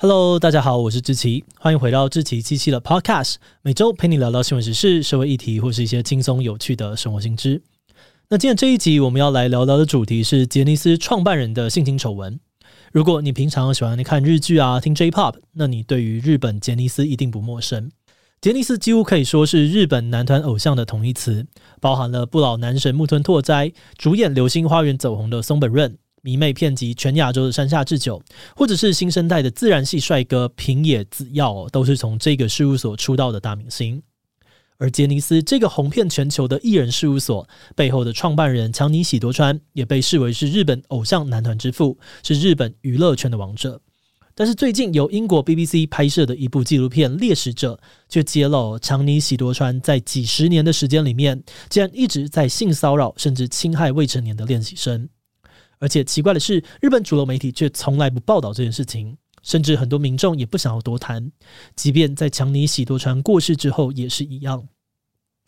[0.00, 7.60] Hello，大家好，我是志奇，欢迎回到志奇七七的 Podcast，每周陪你聊聊新闻时事、社会议题或是一些轻松有趣的生活新知。
[8.28, 12.38] 那今天这一集我们要来聊聊的主题是杰尼斯创办人的性侵丑闻。
[12.92, 17.90] 如果你平常喜欢看日剧啊、听 J-Pop，那你对于日本杰尼斯一定不陌生。
[18.40, 21.44] 杰尼斯几乎可以说是日本男团偶像的同义词，
[21.80, 25.98] 包含了不老男神木村拓哉、主演《流星花园》走红的松本润。
[26.22, 28.22] 迷妹遍及全亚洲的山下智久，
[28.56, 34.02] 或者是新生代的自然系帅哥平野紫耀，都是从这个事务所出道的大明星。
[34.80, 43.80] 而杰尼斯这个红遍全球的艺人事务所背后的创办人强尼喜多川，也被视为是日本偶像男团之父，是日本娱乐圈的王者。
[44.36, 47.74] 但是最近由英国 BBC 拍摄的一部纪录片《猎食者》，
[48.08, 55.08] 却揭露强尼喜多川在几十年的时间里面，竟然一直在性骚扰甚至侵害未成年的练习生。
[55.78, 61.30] 而且奇怪的是，日本主流媒体却从来不报道这件事情，甚至很多民众也不想要多谈，
[61.76, 64.66] 即便在强尼喜多川过世之后也是一样。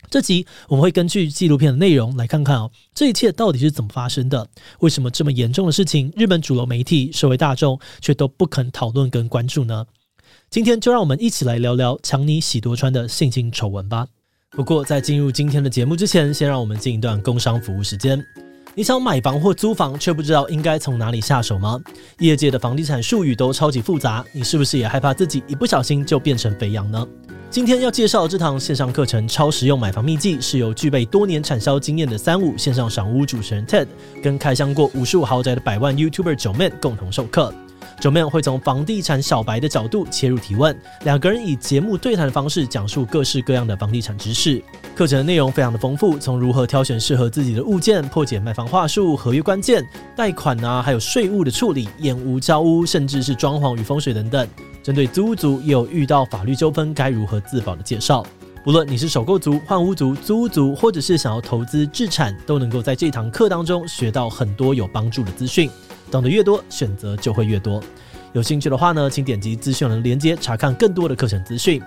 [0.09, 4.49] 这集我们会根据纪录片的内容来看看哦，这一切到底是怎么发生的？
[4.79, 9.85] 为什么这么严重的事情，日本主流媒体、社会大众却都不肯讨论跟关注呢？
[10.49, 14.07] 今天就让我们一起来聊聊强尼喜多川的性侵丑闻吧。
[14.49, 18.50] 不过在进入今天的节目之前，先让我们进一段工商服务时间。
[18.73, 21.77] 你想买房或租房，却不知道应该从哪里下手吗？
[22.19, 27.05] 业界的房地产术语都超级复杂，你是不是也害怕自己一不小心就变成肥羊呢？
[27.49, 33.87] 今天要介绍这堂线上课程《超实用买房秘籍》，是由具备多年产销经验的三五线上赏屋主持人 Ted
[34.23, 37.53] 跟开箱过无数豪宅的百万 YouTuber 九 Man 共同授课。
[37.99, 44.63] 9man 会从房地产小白的角度切入提问，两个人以节目对谈的方式讲述各式各样的房地产知识。
[44.95, 49.83] 课程的内容非常的丰富，从如何挑选适合自己的物件、破解卖房话术、合约关键、
[50.15, 54.47] 贷款啊，还有税务的处理、验屋交屋，甚至是装潢与风水等等。
[54.83, 58.25] 针对租屋族也有遇到法律纠纷该如何自保的介绍。
[58.63, 65.67] 不论你是首购族、换屋族、租屋族，或者是想要投资置产，都能够在这堂课当中学到很多有帮助的资讯。
[66.11, 67.81] 懂得越多，选择就会越多。
[68.33, 71.81] 有兴趣的话呢，请点击资讯栏的链接查看更多的课程资讯。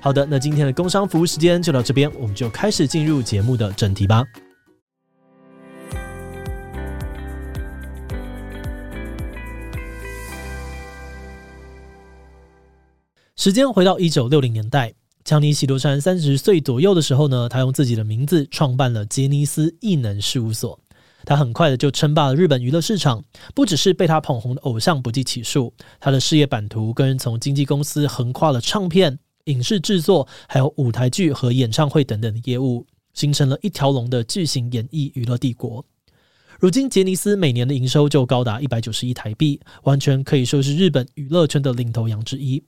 [0.00, 4.24] 好的，那今天的工商服务时间就到这边，我们就开始进入节目的正题吧。
[13.36, 14.92] 时间回到一九六零年代，
[15.24, 20.78] 强尼喜多川三十岁左右的时候呢，他用自己的名字创办了杰尼斯异能事务所。
[21.24, 23.22] 他很快的就称霸了日本娱乐市场，
[23.54, 35.84] 不只是被他捧红的偶像不计其数，他的事业版图更是从经纪公司横跨了唱片、影视制作，还有舞台剧和演唱会等等的业务，形成了一条龙的巨型演艺娱乐帝国。
[36.58, 42.62] 如今，杰尼斯每年的营收就高达一百九十亿台币，完全可以说是日本娱乐圈的领头羊之一。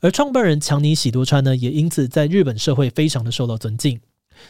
[0.00, 4.00] 而创办人强尼喜多川呢，也因此在日本社会非常的受到尊敬。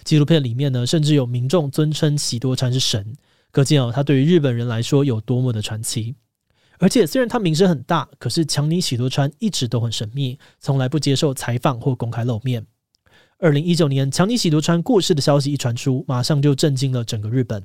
[0.05, 3.15] 纪录片里面呢，甚至有民众尊称喜多川是神。
[3.51, 6.15] 可见哦，他对于日本人来说有多么的传奇。
[6.79, 12.67] 而且虽然他名声很大，可是强尼喜多川一直都很神秘，从来不接受采访或公开露面。
[13.41, 17.63] 二零一九年，强尼喜多川过世的消息一传出，马上就震惊了整个日本。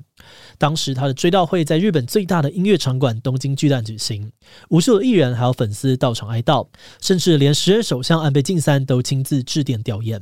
[0.56, 4.30] 当时他的追悼会在日本最大的音乐场馆东京巨蛋举行，
[4.68, 6.68] 无数的艺人还有粉丝到场哀悼，
[7.00, 10.20] 甚至连时任首相安倍晋三都亲自致电吊唁。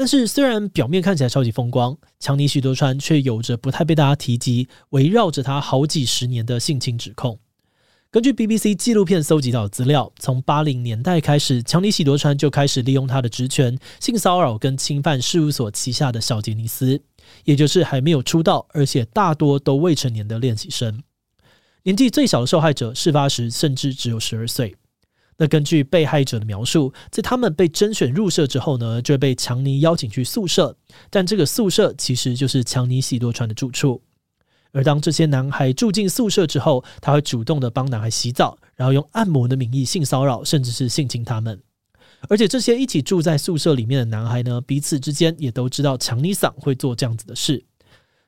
[0.00, 7.38] 但是，虽然表面看起来超级风光，强尼喜多川却有着不太被大家提及、围绕着他好几十年的性侵指控。
[8.10, 17.02] 根据 BBC 纪录片搜集到的资料，从八零年代开始，强尼喜多川就开始利用他的职权性骚扰跟侵犯事务所旗下的小杰尼斯，
[17.44, 21.02] 也就是还没有出道，而且大多都未成年的练习生。
[21.82, 24.76] 年纪最小的受害者，事发时甚至只有十二岁。
[25.40, 30.76] 那根据被害者的描述，在他们被甄选入社之后呢，就被强尼邀请去宿舍，
[31.08, 34.02] 但这个宿舍其实就是强尼喜多川的住处。
[34.72, 41.58] 而当这些男孩住进宿舍之后，他会主动的帮男孩洗澡，然后用按摩的名义性骚扰，甚至是性侵他们。
[42.28, 47.64] 而且这些一起住在宿舍里面的男孩呢，彼此之间也都知道强尼桑会做这样子的事。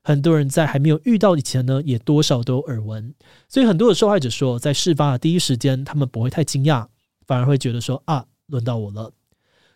[0.03, 3.15] 很多人在还没有遇到以前呢，也多少都有耳闻。
[3.51, 6.87] 所以很多的受害者说，在事发的第一时间，他们不会太惊讶。
[7.27, 9.13] 反而会觉得说啊，轮到我了。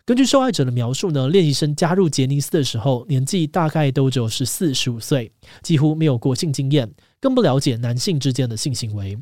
[0.05, 6.89] 根据受害者的描述呢，练习生加入杰尼斯的时候，年纪大概都只有十四、十五岁，几乎没有过性经验，
[7.19, 9.17] 更不了解男性之间的性行为。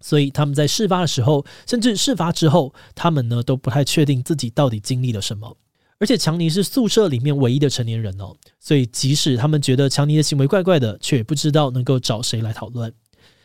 [0.00, 5.56] 所以他们在事发的时候，甚至事发之后，他们呢都不太确定自己到底经历了什么。
[6.00, 12.94] 而且强尼是宿舍里面唯一的成年人哦，所以即使他们觉得强尼的行为怪怪的，却不知道能够找谁来讨论。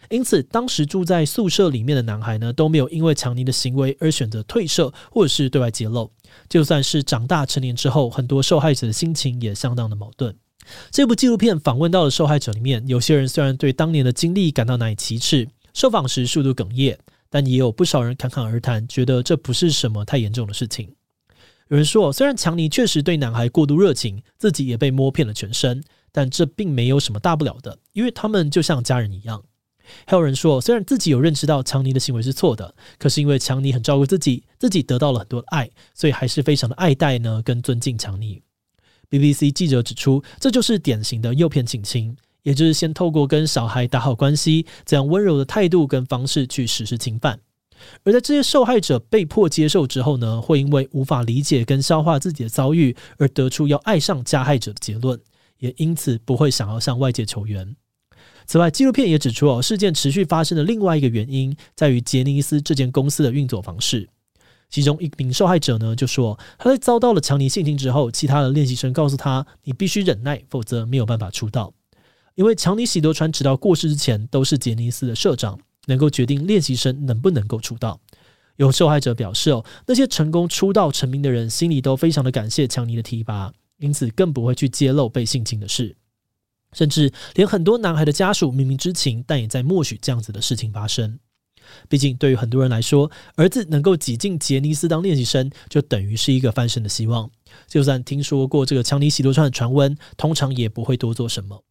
[0.09, 6.11] 因此，当时住在宿舍里面的男孩呢，都没有因为强尼的行为而选择退社或者是对外揭露。
[6.49, 10.35] 就算是长大成年之后，很多受害者的心情也相当的矛盾。
[10.91, 16.97] 这部纪录片访问到的受害者里面，有些人虽然对当年的经历感到难以启齿，受访时数度哽咽，
[17.29, 20.93] 但也有不少人侃侃而谈，觉得这不是什么太严重的事情。
[21.69, 29.43] 有人说，虽然强尼确实对男孩过度热情，自己也被摸遍了全身，但这并没有什么大不了的，因为他们就像家人一样。
[30.05, 38.41] 还有人说，虽然自己有认识到强尼的行为是错的，可是因为强尼很照顾自己，自己得到了很多的爱，所以还是非常的爱戴呢，跟尊敬强尼。
[39.09, 47.39] BBC 记者指出，这就是典型的诱骗性侵，也就是先透过跟小孩打好关系，这样温柔的态度跟方式去实施侵犯。
[48.03, 55.19] 而在这些受害者被迫接受之后呢，会因为无法理解跟消化自己的遭遇，而得出要爱上加害者的结论，
[55.59, 57.75] 也因此不会想要向外界求援。
[58.53, 64.07] 此外，纪录片也指出哦，事件持续发生的另外一个原因在于杰尼斯这间公司的运作方式。
[64.69, 71.73] 其中一名受害者呢就说，他在遭到了强尼性侵之后，其他的练习生告诉他：“你必须忍耐，否则没有办法出道。”
[72.37, 77.99] 因为强尼喜多川直到过世之前都是杰尼斯的社长，能够决定练习生能不能够出道。
[78.57, 85.95] 有受害者表示哦，那些成功出道成名的人心里都非常的感谢强尼的提拔，因此更不会去揭露被性侵的事。
[86.73, 91.19] 甚至连很多男孩的家属明明知情，但也在默许这样子的事情发生。
[91.87, 97.31] 毕竟，对于很多人来说，儿子能够挤进杰尼斯当练习生，就等于是一个翻身的希望。
[97.67, 101.63] 就算听说过这个强尼喜多川的传闻，通常也不会多做什么。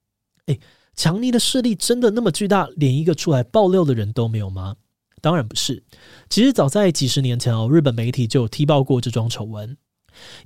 [0.46, 0.58] 诶，
[0.96, 4.76] 强尼的势力真的那么巨大，连一个出来爆料的人都没有吗？
[5.20, 5.84] 当然不是。
[6.31, 9.76] 其实早在几十年前哦，日本媒体就有踢爆过这桩丑闻。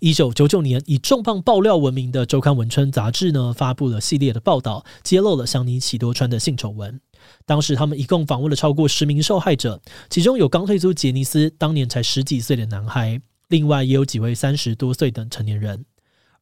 [0.01, 7.01] 一九九九年，以重磅爆料闻名的周刊文春杂志呢，发布了系列的报道，揭露了强尼喜多川的性丑闻。
[7.45, 15.85] 当时他们一共访问了超过十名受害者，其中有刚退出杰尼斯，当年才十几岁的男孩，另外也有几位三十多岁的成年人。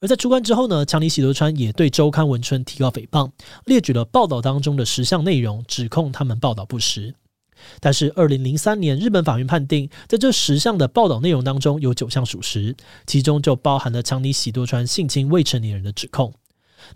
[0.00, 3.30] 而在出关之后呢，强尼喜多川也对周刊文春提告诽谤，
[3.64, 7.14] 列举了报道当中的十项内容，指控他们报道不实。
[7.80, 12.74] 但是，二零零三年，日本法院判定，在这十项的报道内容当中，有九项属实，
[13.06, 16.32] 其中就包含了强尼喜多川性侵未成年人的指控。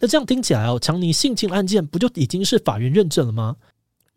[0.00, 3.56] 那这样听起来哦，强尼性侵案件不就已经是法院认证了吗？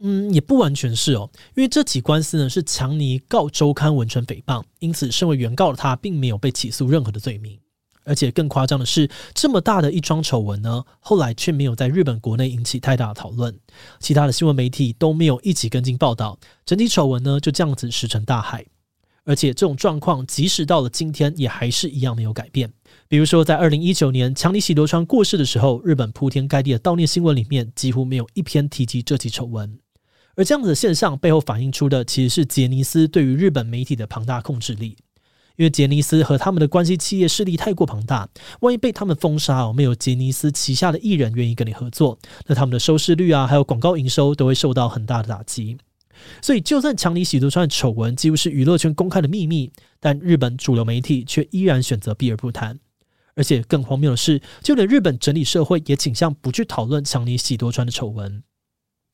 [0.03, 7.59] 嗯，也不完全是哦，因为这起官司呢是强尼告周刊文春诽谤，因此身为原告的他并没有被起诉任何的罪名。
[8.03, 13.57] 而且更夸张的是，这么大的一桩丑闻呢，后来却没有在日本国内引起太大的讨论，
[13.99, 18.65] 其他的新闻媒体都没有一起跟进报道，整体丑闻呢就这样子石沉大海。
[19.23, 22.73] 而且这种状况，即使到了今天，也还是一样没有改变。
[23.07, 29.77] 比如说，在二零一九年强尼喜多川过世的时候，日本铺天盖地的悼念新闻里面，几乎没有一篇提及这起丑闻。
[30.35, 34.97] 而这样子的现象背后反映出的，其实是杰尼斯对于日本媒体的庞大控制力。
[35.61, 38.27] 因为杰尼斯和他们的关系企业势力太过庞大，
[38.61, 42.17] 万一被他们封杀哦，没有杰尼斯旗下的艺人愿意跟你合作，
[42.47, 45.77] 那他们的收视率啊，还有广告营收都会受到很大的打击。
[46.41, 52.79] 所以，就算强尼喜多川的丑闻几乎是娱乐圈公开的秘密，但日本主流媒体却依然选择避而不谈。
[53.35, 58.41] 而且更荒谬的是，就连日本整体社会也倾向不去讨论强尼喜多川的丑闻。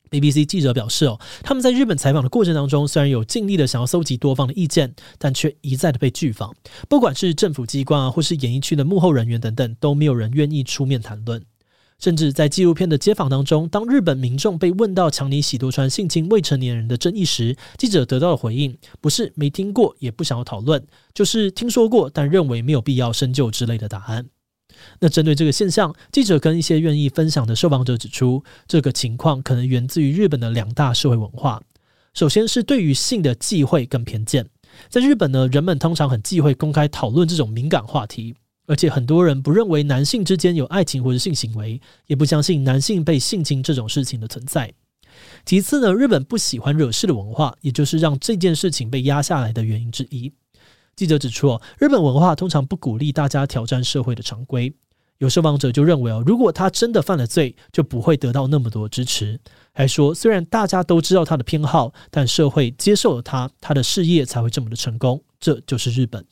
[0.09, 6.55] BBC 记者表示：“哦，他们在日本采访的过程当中，虽然有尽力的想要搜集多方的意见，但却一再的被拒访。
[6.87, 11.43] 不管是政府机关啊，或是演艺区的幕后人员等等，都没有人愿意出面谈论。
[11.99, 20.85] 甚至在纪录片的街访当中，当日本民众被问到强尼喜多川性侵未成年人的争议时，记者得到的回应不是没听过，也不想要讨论，
[21.15, 24.27] 就是听说过，但认为没有必要深究之类的答案。”
[24.99, 31.61] 那针对这个现象，记者跟一些愿意分享的受访者指出，这个情况可能源自于日本的两大社会文化。
[32.13, 34.47] 首先是对于性的忌讳跟偏见，
[34.89, 44.73] 在日本呢，人们通常很忌讳公开讨论这种敏感话题，而且很多人不认为男性之间有爱情或者性行为，也不相信男性被性侵这种事情的存在。
[45.45, 50.33] 其次呢，日本不喜欢惹事的文化，也就是让这件事情被压下来的原因之一。
[50.97, 54.73] 记者指出，日本文化通常不鼓励大家挑战社会的常规。
[55.19, 59.39] 有受访者就认为，哦，如果他真的犯了罪，就不会得到那么多支持。
[59.73, 65.23] 还说，虽然大家都知道他的偏好，但社会接受了他，他的事业才会这么的成功。
[65.39, 66.25] 这就是日本。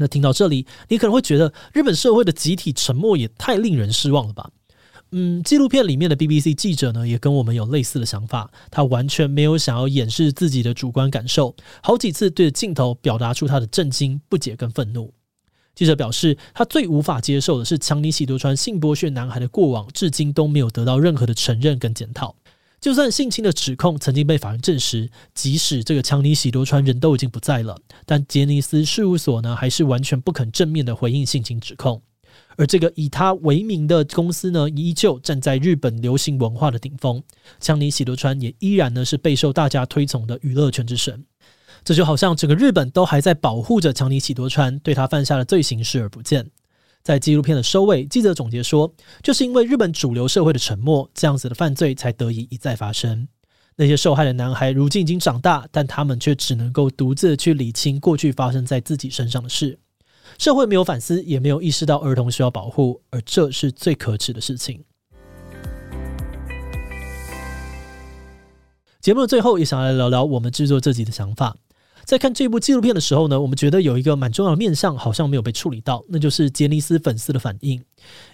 [0.00, 4.50] 那听到这里，你可能会觉得，日本社会的集体沉默也太令人失望了吧？
[5.10, 8.50] 嗯，纪录片里面的 BBC 记者呢，也跟我们有类似的想法。
[8.70, 15.14] 他完全没有想要掩饰自己的主观感受，好几次对着镜头表达出他的震惊、不解跟愤怒。
[15.74, 22.34] 记者表示，他最无法接受的是强尼喜多川性剥削男孩的过往，至今都没有得到任何的承认跟检讨。
[22.80, 32.02] 就算性侵的指控曾经被法院证实，即使这个强尼喜多川人都已经不在了，但杰尼斯事务所呢，还是完全不肯正面的回应性侵指控。
[32.58, 37.22] 而这个以他为名的公司呢，依旧站在日本流行文化的顶峰。
[37.60, 41.24] 强尼喜多川也依然呢是备受大家推崇的娱乐圈之神。
[41.84, 46.50] 这就好像整个日本都还在保护着强尼喜多川，对他犯下的罪行视而不见。
[47.04, 53.28] 在纪录片的收尾，记者总结说，就是因为日本主流社会的沉默，这样子的犯罪才得以一再发生。
[53.76, 59.78] 那些受害的男孩如今已经长大，但他们却只能够独自去理清过去发生在自己身上的事。
[60.36, 64.84] 社会没有反思，也没有意识到儿童需要保护，而这是最可耻的事情。
[69.00, 71.56] 节目的最后，也想来聊聊我们制作这集的想法。
[72.08, 77.84] 在看这部纪录片的时候呢，我们觉得有一个蛮重要的面向好像没有被处理到，那就是杰尼斯粉丝的反应。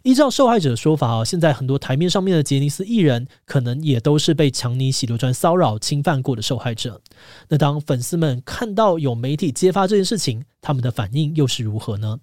[0.05, 7.01] 依照受害者的说法啊，现在很多台面上面的杰尼斯艺人，可能也都是被强尼喜多川骚扰、侵犯过的受害者。
[7.49, 12.21] 那当粉丝们看到有媒体揭发这件事情，他们的反应又是如何呢？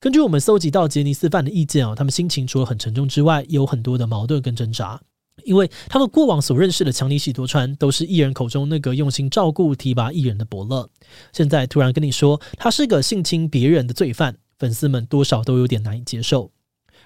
[0.00, 4.98] 根据我们搜集到杰尼斯饭的意见啊，他们心情除了很沉重之外，也有很多的矛盾跟挣扎。
[5.44, 10.88] 因为他们过往所认识的强尼喜多川都是艺人口中那个用心照顾、提拔艺人的伯乐，
[11.32, 16.50] 现在突然跟你说他是个性侵别人的罪犯，粉丝们多少都有点难以接受。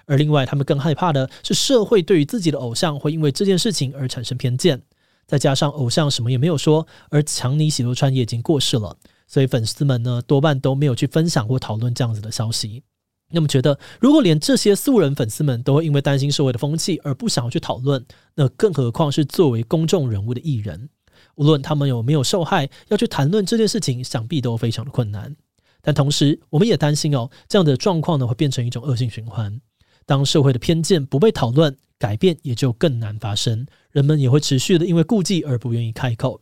[0.05, 4.81] 而另外，他们更害怕的是社会对于自己的偶像会因为这件事情而产生偏见，
[5.27, 8.97] 再加上偶像什么也没有说，而强尼喜多川也已经过世了，
[9.27, 12.83] 所以粉丝们呢多半都没有去分享或讨论这样子的消息。
[13.31, 20.89] 那么觉得，如果连这些素人粉丝们都会因为担心社会的风气而不想要去讨论，那更何况是作为公众人物的艺人，
[21.35, 25.35] 无论他们有没有受害，要去谈论这件事情，想必都非常的困难。
[25.81, 29.59] 但同时，我们也担心哦，这样的状况呢会变成一种恶性循环。
[30.05, 36.41] 当社会的偏见不被讨论，改变也就更难发生，人们也会持续的因为顾忌而不愿意开口。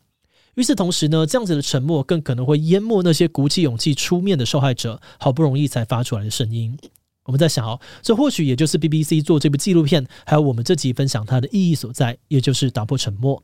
[0.59, 6.77] 与此同时呢，这样子的沉默更可能会淹没那些鼓起勇气出面的受害者，好不容易才发出来的声音。
[7.23, 13.41] 我们在想哦，这或许也就是 BBC 做这部纪录片，还有我们这集分享它的意义所在，也就是打破沉默。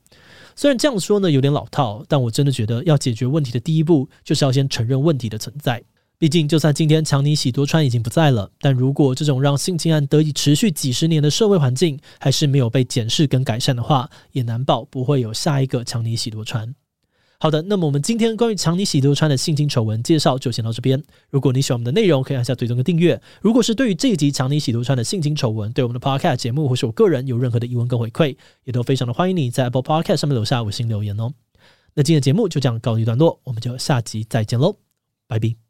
[0.58, 5.82] 虽然这样说呢有点老套，但我真的觉得要解决问题的第一步，就是要先承认问题的存在。
[6.18, 16.76] 毕竟，就算今天强尼喜多川已经不在了，但如果这种让性侵案得以持续几十年的社会环境还是没有被检视跟改善的话，也难保不会有下一个强尼喜多川。
[17.40, 21.04] 好的，那么我们今天关于强尼喜多川的性侵丑闻介绍就先到这边。
[21.30, 23.22] 如果你喜欢我们的内容，可以按下追踪跟订阅。
[23.42, 31.34] 如果是对于这一集强尼喜多川的性侵丑闻，对我们的 Podcast 节目或是我个人有任何的疑问跟回馈，也都非常的欢迎你在 Apple Podcast 上面留下五星留言哦。
[31.94, 34.78] 那今天的节目就这样告一段落，我们就下集再见喽，
[35.28, 35.65] 拜拜。